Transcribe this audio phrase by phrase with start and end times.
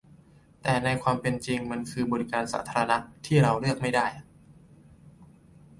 [0.61, 4.25] แต่ในความเป็นจริงมันคือบริการสาธารณะที่เราเลือกไม่ได้อ่ะ